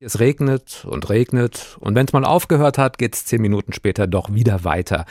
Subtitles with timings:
[0.00, 4.06] Es regnet und regnet und wenn es mal aufgehört hat, geht es zehn Minuten später
[4.06, 5.06] doch wieder weiter.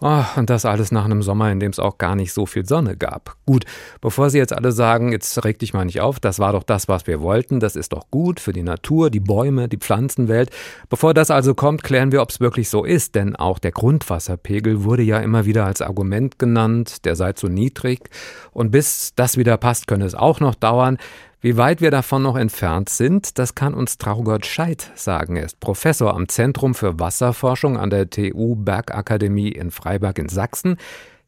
[0.00, 2.64] Oh, und das alles nach einem Sommer, in dem es auch gar nicht so viel
[2.64, 3.36] Sonne gab.
[3.44, 3.66] Gut,
[4.00, 6.88] bevor Sie jetzt alle sagen, jetzt reg dich mal nicht auf, das war doch das,
[6.88, 10.48] was wir wollten, das ist doch gut für die Natur, die Bäume, die Pflanzenwelt.
[10.88, 14.84] Bevor das also kommt, klären wir, ob es wirklich so ist, denn auch der Grundwasserpegel
[14.84, 18.08] wurde ja immer wieder als Argument genannt, der sei zu niedrig.
[18.52, 20.96] Und bis das wieder passt, könne es auch noch dauern.
[21.44, 25.36] Wie weit wir davon noch entfernt sind, das kann uns Traugott Scheid sagen.
[25.36, 30.78] Er ist Professor am Zentrum für Wasserforschung an der TU Bergakademie in Freiberg in Sachsen.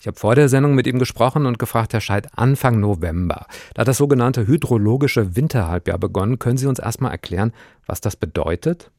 [0.01, 3.45] Ich habe vor der Sendung mit ihm gesprochen und gefragt, Herr Scheid, Anfang November.
[3.75, 6.39] Da das sogenannte hydrologische Winterhalbjahr begonnen.
[6.39, 7.53] Können Sie uns erstmal erklären,
[7.85, 8.91] was das bedeutet?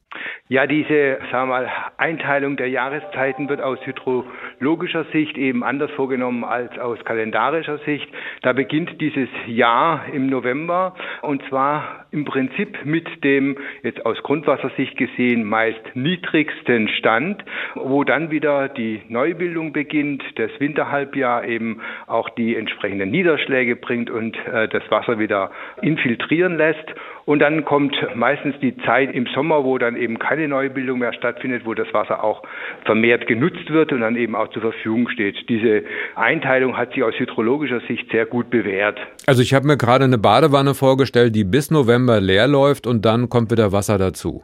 [0.48, 6.44] Ja, diese sagen wir mal, Einteilung der Jahreszeiten wird aus hydrologischer Sicht eben anders vorgenommen
[6.44, 8.08] als aus kalendarischer Sicht.
[8.40, 14.96] Da beginnt dieses Jahr im November und zwar im Prinzip mit dem jetzt aus Grundwassersicht
[14.96, 17.44] gesehen meist niedrigsten Stand,
[17.74, 24.36] wo dann wieder die Neubildung beginnt, das Winterhalbjahr eben auch die entsprechenden Niederschläge bringt und
[24.46, 25.50] äh, das Wasser wieder
[25.82, 26.94] infiltrieren lässt.
[27.26, 31.66] Und dann kommt meistens die Zeit im Sommer, wo dann eben keine Neubildung mehr stattfindet,
[31.66, 32.42] wo das Wasser auch
[32.86, 35.36] vermehrt genutzt wird und dann eben auch zur Verfügung steht.
[35.50, 35.82] Diese
[36.14, 38.98] Einteilung hat sich aus hydrologischer Sicht sehr gut bewährt.
[39.26, 43.28] Also ich habe mir gerade eine Badewanne vorgestellt, die bis November leer läuft und dann
[43.28, 44.42] kommt wieder Wasser dazu.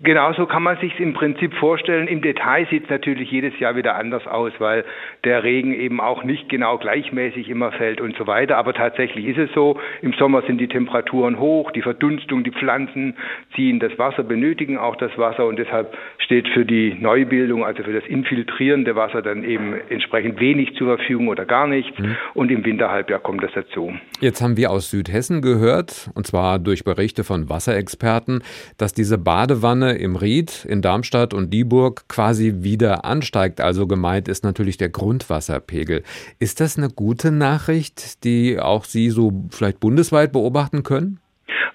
[0.00, 2.06] Genauso kann man sich im Prinzip vorstellen.
[2.06, 4.84] Im Detail sieht es natürlich jedes Jahr wieder anders aus, weil
[5.24, 8.58] der Regen eben auch nicht genau gleichmäßig immer fällt und so weiter.
[8.58, 13.16] Aber tatsächlich ist es so, im Sommer sind die Temperaturen hoch, die Verdunstung, die Pflanzen
[13.56, 17.92] ziehen das Wasser, benötigen auch das Wasser und deshalb steht für die Neubildung, also für
[17.92, 21.98] das infiltrierende Wasser dann eben entsprechend wenig zur Verfügung oder gar nichts.
[21.98, 22.16] Mhm.
[22.34, 23.92] Und im Winterhalbjahr kommt das dazu.
[24.20, 28.44] Jetzt haben wir aus Südhessen gehört, und zwar durch Berichte von Wasserexperten,
[28.76, 33.60] dass diese Badewanne im Ried, in Darmstadt und Dieburg quasi wieder ansteigt.
[33.60, 36.02] Also gemeint ist natürlich der Grundwasserpegel.
[36.38, 41.20] Ist das eine gute Nachricht, die auch Sie so vielleicht bundesweit beobachten können?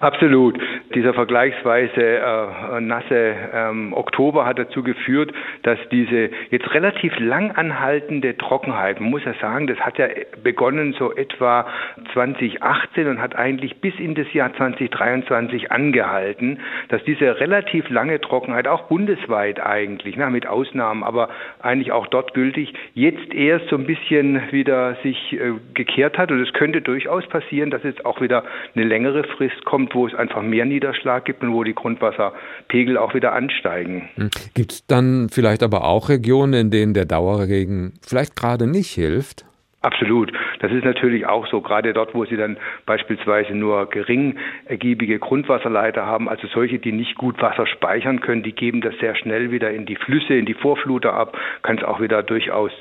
[0.00, 0.58] Absolut.
[0.94, 5.32] Dieser vergleichsweise äh, nasse ähm, Oktober hat dazu geführt,
[5.62, 10.08] dass diese jetzt relativ lang anhaltende Trockenheit, man muss ja sagen, das hat ja
[10.42, 11.66] begonnen so etwa
[12.12, 18.68] 2018 und hat eigentlich bis in das Jahr 2023 angehalten, dass diese relativ lange Trockenheit,
[18.68, 21.28] auch bundesweit eigentlich, na, mit Ausnahmen, aber
[21.60, 26.40] eigentlich auch dort gültig, jetzt erst so ein bisschen wieder sich äh, gekehrt hat und
[26.40, 28.44] es könnte durchaus passieren, dass jetzt auch wieder
[28.74, 33.14] eine längere Frist kommt, wo es einfach mehr Niederschlag gibt und wo die Grundwasserpegel auch
[33.14, 34.08] wieder ansteigen.
[34.14, 34.30] Hm.
[34.54, 39.44] Gibt es dann vielleicht aber auch Regionen, in denen der Dauerregen vielleicht gerade nicht hilft?
[39.84, 40.32] Absolut.
[40.60, 42.56] Das ist natürlich auch so, gerade dort, wo Sie dann
[42.86, 48.54] beispielsweise nur gering ergiebige Grundwasserleiter haben, also solche, die nicht gut Wasser speichern können, die
[48.54, 52.00] geben das sehr schnell wieder in die Flüsse, in die Vorfluter ab, kann es auch
[52.00, 52.72] wieder durchaus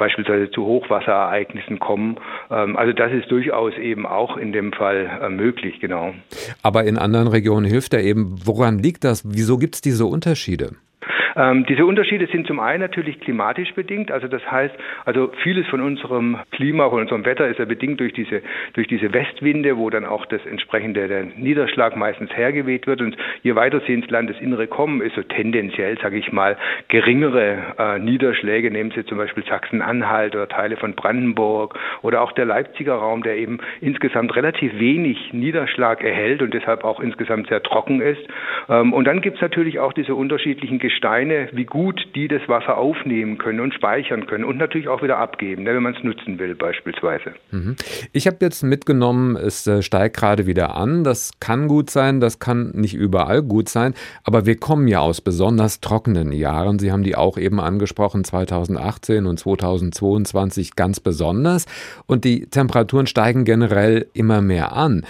[0.00, 2.16] beispielsweise zu Hochwasserereignissen kommen.
[2.50, 6.14] Ähm, also das ist durchaus eben auch in dem Fall äh, möglich, genau.
[6.62, 8.34] Aber in anderen Regionen hilft er eben.
[8.44, 9.22] Woran liegt das?
[9.24, 10.70] Wieso gibt es diese Unterschiede?
[11.36, 14.74] Ähm, diese Unterschiede sind zum einen natürlich klimatisch bedingt, also das heißt,
[15.04, 18.42] also vieles von unserem Klima, von unserem Wetter ist ja bedingt durch diese
[18.74, 23.54] durch diese Westwinde, wo dann auch das entsprechende der Niederschlag meistens hergeweht wird und je
[23.54, 26.56] weiter sie ins Landesinnere kommen, ist so tendenziell, sage ich mal,
[26.88, 28.70] geringere äh, Niederschläge.
[28.70, 33.36] Nehmen Sie zum Beispiel Sachsen-Anhalt oder Teile von Brandenburg oder auch der Leipziger Raum, der
[33.36, 38.22] eben insgesamt relativ wenig Niederschlag erhält und deshalb auch insgesamt sehr trocken ist.
[38.68, 42.40] Ähm, und dann gibt es natürlich auch diese unterschiedlichen Gesteine Steine, wie gut die das
[42.48, 46.02] Wasser aufnehmen können und speichern können und natürlich auch wieder abgeben, ne, wenn man es
[46.02, 47.34] nutzen will beispielsweise.
[47.50, 47.76] Mhm.
[48.12, 51.04] Ich habe jetzt mitgenommen, es äh, steigt gerade wieder an.
[51.04, 53.94] Das kann gut sein, das kann nicht überall gut sein,
[54.24, 56.78] aber wir kommen ja aus besonders trockenen Jahren.
[56.78, 61.66] Sie haben die auch eben angesprochen, 2018 und 2022 ganz besonders.
[62.06, 65.04] Und die Temperaturen steigen generell immer mehr an.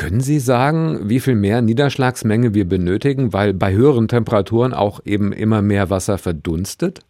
[0.00, 5.30] Können Sie sagen, wie viel mehr Niederschlagsmenge wir benötigen, weil bei höheren Temperaturen auch eben
[5.30, 7.00] immer mehr Wasser verdunstet?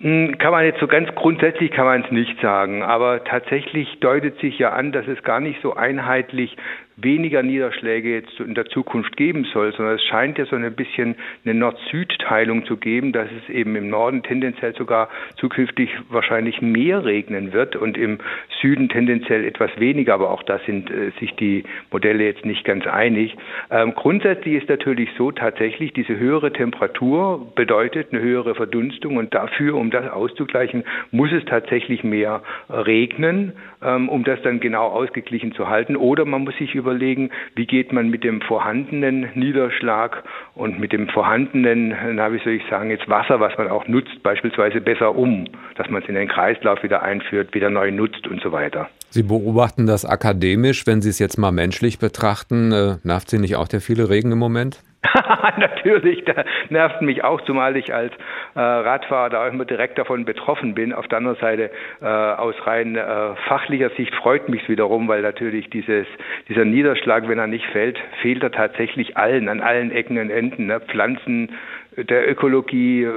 [0.00, 4.40] Hm, kann man jetzt so ganz grundsätzlich kann man es nicht sagen, aber tatsächlich deutet
[4.40, 6.56] sich ja an, dass es gar nicht so einheitlich
[6.96, 11.16] weniger Niederschläge jetzt in der Zukunft geben soll, sondern es scheint ja so ein bisschen
[11.44, 17.52] eine Nord-Süd-Teilung zu geben, dass es eben im Norden tendenziell sogar zukünftig wahrscheinlich mehr regnen
[17.52, 18.18] wird und im
[18.62, 22.86] Süden tendenziell etwas weniger, aber auch da sind äh, sich die Modelle jetzt nicht ganz
[22.86, 23.36] einig.
[23.70, 29.74] Ähm, grundsätzlich ist natürlich so tatsächlich, diese höhere Temperatur bedeutet eine höhere Verdunstung und dafür,
[29.74, 33.52] um das auszugleichen, muss es tatsächlich mehr regnen,
[33.82, 37.66] ähm, um das dann genau ausgeglichen zu halten oder man muss sich über überlegen, wie
[37.66, 40.22] geht man mit dem vorhandenen Niederschlag
[40.54, 44.22] und mit dem vorhandenen, na, wie soll ich sagen, jetzt Wasser, was man auch nutzt,
[44.22, 48.40] beispielsweise besser um, dass man es in den Kreislauf wieder einführt, wieder neu nutzt und
[48.40, 48.88] so weiter.
[49.10, 52.72] Sie beobachten das akademisch, wenn Sie es jetzt mal menschlich betrachten.
[52.72, 54.82] Äh, nervt Sie nicht auch der viele Regen im Moment?
[55.58, 58.12] Natürlich, der nervt mich auch, zumal ich als
[58.54, 60.92] äh, Radfahrer da auch immer direkt davon betroffen bin.
[60.92, 61.70] Auf der anderen Seite,
[62.00, 66.06] äh, aus rein äh, fachlicher Sicht freut mich wiederum, weil natürlich dieses,
[66.48, 70.66] dieser Niederschlag, wenn er nicht fällt, fehlt er tatsächlich allen, an allen Ecken und Enden.
[70.66, 70.80] Ne?
[70.80, 71.50] Pflanzen,
[71.96, 73.12] der Ökologie, äh,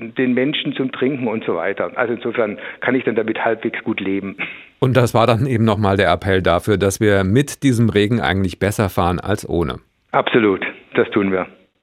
[0.00, 1.92] den Menschen zum Trinken und so weiter.
[1.96, 4.36] Also insofern kann ich dann damit halbwegs gut leben.
[4.78, 8.58] Und das war dann eben nochmal der Appell dafür, dass wir mit diesem Regen eigentlich
[8.58, 9.76] besser fahren als ohne.
[10.16, 10.64] Absolut,
[10.94, 11.46] das tun wir.